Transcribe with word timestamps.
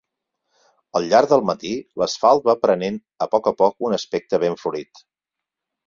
Al 0.99 1.05
llarg 1.11 1.29
del 1.33 1.45
matí, 1.51 1.75
l’asfalt 2.03 2.49
va 2.49 2.57
prenent 2.65 2.99
a 3.27 3.31
poc 3.35 3.53
a 3.53 3.57
poc 3.63 3.89
un 3.91 4.01
aspecte 4.03 4.45
ben 4.47 4.63
florit. 4.67 5.09